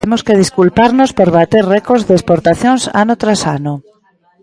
Temos 0.03 0.23
que 0.25 0.39
desculparnos 0.43 1.09
por 1.17 1.29
bater 1.37 1.63
récords 1.75 2.03
de 2.07 2.13
exportacións 2.19 2.81
ano 3.01 3.13
tras 3.21 3.41
ano. 3.57 3.73